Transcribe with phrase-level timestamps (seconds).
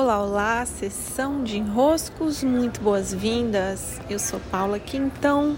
[0.00, 4.00] Olá, olá, sessão de enroscos, muito boas-vindas.
[4.08, 5.56] Eu sou Paula Quintão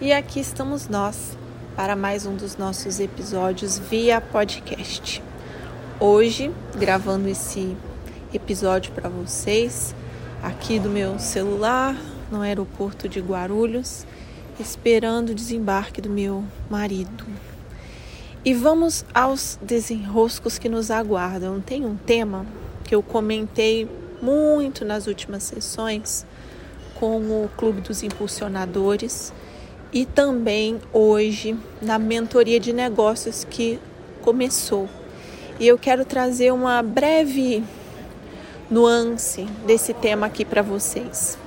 [0.00, 1.36] e aqui estamos nós
[1.74, 5.20] para mais um dos nossos episódios via podcast.
[5.98, 7.76] Hoje, gravando esse
[8.32, 9.92] episódio para vocês
[10.40, 11.96] aqui do meu celular
[12.30, 14.06] no aeroporto de Guarulhos,
[14.60, 17.26] esperando o desembarque do meu marido.
[18.44, 21.60] E vamos aos desenroscos que nos aguardam.
[21.60, 22.46] Tem um tema
[22.84, 23.88] que eu comentei
[24.22, 26.24] muito nas últimas sessões
[26.94, 29.32] com o Clube dos Impulsionadores
[29.92, 33.78] e também hoje na mentoria de negócios que
[34.22, 34.88] começou.
[35.58, 37.62] E eu quero trazer uma breve
[38.70, 41.38] nuance desse tema aqui para vocês,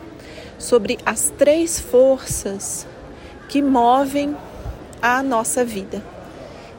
[0.58, 2.88] sobre as três forças
[3.50, 4.36] que movem
[5.02, 6.02] a nossa vida.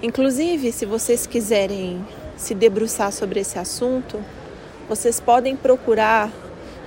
[0.03, 2.05] Inclusive, se vocês quiserem
[2.37, 4.23] se debruçar sobre esse assunto,
[4.89, 6.31] vocês podem procurar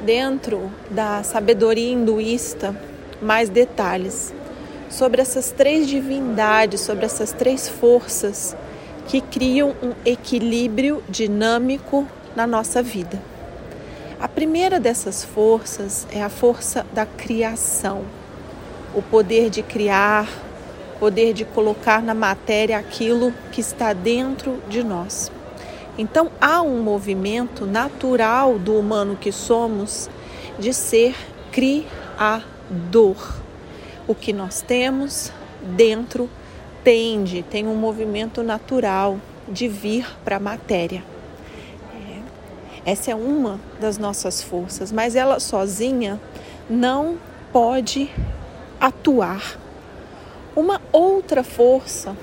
[0.02, 2.76] dentro da sabedoria hinduísta
[3.22, 4.34] mais detalhes
[4.90, 8.56] sobre essas três divindades, sobre essas três forças
[9.08, 13.22] que criam um equilíbrio dinâmico na nossa vida.
[14.20, 18.04] A primeira dessas forças é a força da criação,
[18.94, 20.28] o poder de criar,
[21.00, 25.32] poder de colocar na matéria aquilo que está dentro de nós.
[25.98, 30.10] Então há um movimento natural do humano que somos
[30.58, 31.16] de ser
[31.52, 33.36] criador.
[34.08, 35.32] O que nós temos
[35.62, 36.30] dentro
[36.84, 41.04] tende, tem um movimento natural de vir para a matéria.
[41.94, 46.20] É, essa é uma das nossas forças, mas ela sozinha
[46.70, 47.18] não
[47.52, 48.10] pode
[48.80, 49.60] atuar.
[50.56, 52.16] Uma outra força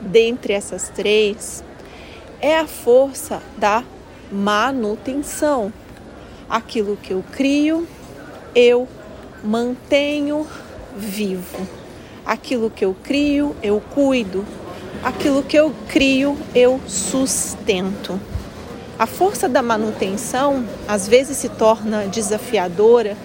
[0.00, 1.62] dentre essas três
[2.44, 3.82] é a força da
[4.30, 5.72] manutenção.
[6.46, 7.88] Aquilo que eu crio,
[8.54, 8.86] eu
[9.42, 10.46] mantenho
[10.94, 11.66] vivo.
[12.26, 14.44] Aquilo que eu crio, eu cuido.
[15.02, 18.20] Aquilo que eu crio, eu sustento.
[18.98, 23.16] A força da manutenção às vezes se torna desafiadora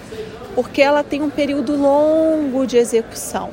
[0.54, 3.50] porque ela tem um período longo de execução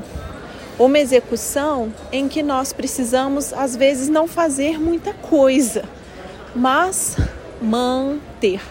[0.79, 5.83] uma execução em que nós precisamos, às vezes, não fazer muita coisa,
[6.55, 7.17] mas
[7.61, 8.61] manter.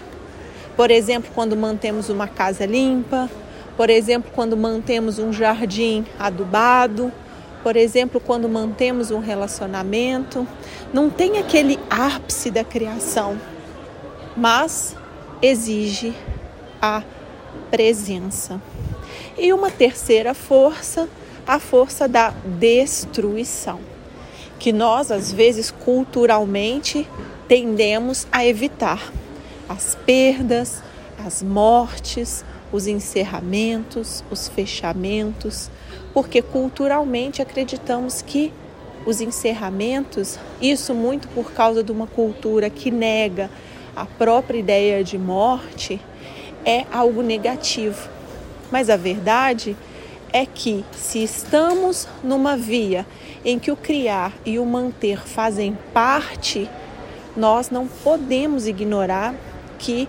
[0.77, 3.28] Por exemplo, quando mantemos uma casa limpa,
[3.77, 7.12] por exemplo, quando mantemos um jardim adubado,
[7.62, 10.47] por exemplo, quando mantemos um relacionamento,
[10.93, 13.37] não tem aquele ápice da criação,
[14.37, 14.94] mas
[15.43, 16.15] exige
[16.81, 17.03] a
[17.71, 18.61] presença.
[19.37, 21.09] E uma terceira força
[21.47, 23.79] a força da destruição,
[24.59, 27.09] que nós, às vezes, culturalmente
[27.47, 29.12] tendemos a evitar.
[29.69, 30.83] As perdas,
[31.25, 35.71] as mortes, os encerramentos, os fechamentos,
[36.12, 38.53] porque culturalmente acreditamos que
[39.05, 43.49] os encerramentos, isso muito por causa de uma cultura que nega
[43.95, 46.01] a própria ideia de morte,
[46.65, 48.09] é algo negativo.
[48.71, 49.96] Mas a verdade é
[50.54, 53.06] que se estamos numa via
[53.44, 56.69] em que o criar e o manter fazem parte,
[57.37, 59.34] nós não podemos ignorar
[59.78, 60.09] que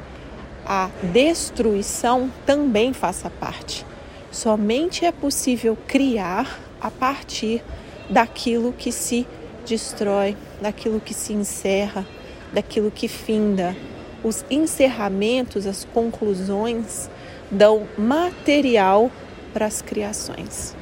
[0.65, 3.85] a destruição também faça parte.
[4.31, 7.63] Somente é possível criar a partir
[8.09, 9.25] daquilo que se
[9.65, 12.05] destrói, daquilo que se encerra,
[12.53, 13.75] daquilo que finda.
[14.23, 17.09] Os encerramentos, as conclusões
[17.51, 19.11] dão material
[19.57, 20.75] para as criações.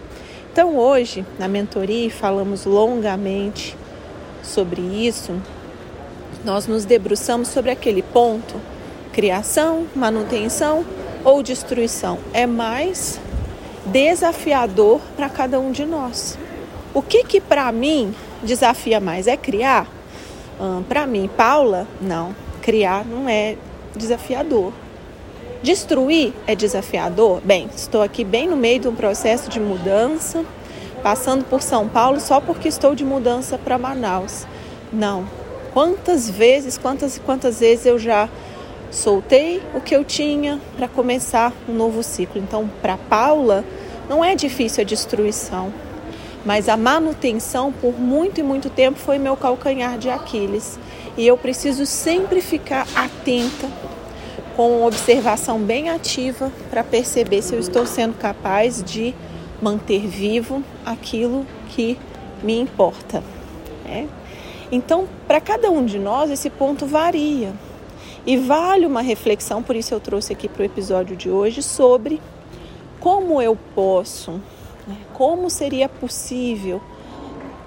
[0.51, 3.73] Então, hoje, na mentoria, falamos longamente
[4.43, 5.41] sobre isso.
[6.43, 8.53] Nós nos debruçamos sobre aquele ponto:
[9.13, 10.85] criação, manutenção
[11.23, 12.19] ou destruição.
[12.33, 13.17] É mais
[13.85, 16.37] desafiador para cada um de nós.
[16.93, 19.87] O que que para mim desafia mais é criar?
[20.59, 22.35] Hum, para mim, Paula, não.
[22.61, 23.55] Criar não é
[23.95, 24.73] desafiador.
[25.63, 27.41] Destruir é desafiador?
[27.43, 30.45] Bem, estou aqui bem no meio de um processo de mudança,
[31.01, 34.45] passando por São Paulo só porque estou de mudança para Manaus.
[34.91, 35.27] Não.
[35.73, 38.29] Quantas vezes, quantas e quantas vezes eu já
[38.91, 42.41] soltei o que eu tinha para começar um novo ciclo.
[42.41, 43.65] Então, para Paula,
[44.07, 45.73] não é difícil a destruição,
[46.45, 50.79] mas a manutenção por muito e muito tempo foi meu calcanhar de Aquiles.
[51.17, 53.67] E eu preciso sempre ficar atenta
[54.55, 59.13] com observação bem ativa para perceber se eu estou sendo capaz de
[59.61, 61.97] manter vivo aquilo que
[62.41, 63.21] me importa.
[63.83, 64.07] Né?
[64.71, 67.53] Então, para cada um de nós, esse ponto varia.
[68.25, 72.19] E vale uma reflexão, por isso eu trouxe aqui para o episódio de hoje, sobre
[72.99, 74.31] como eu posso,
[74.87, 76.81] né, como seria possível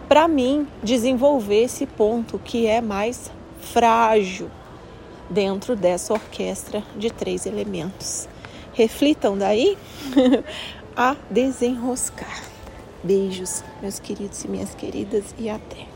[0.08, 3.30] para mim desenvolver esse ponto que é mais
[3.60, 4.50] frágil
[5.28, 8.28] dentro dessa orquestra de três elementos.
[8.72, 9.76] Reflitam daí
[10.96, 12.42] a desenroscar.
[13.02, 15.87] Beijos, meus queridos e minhas queridas, e até.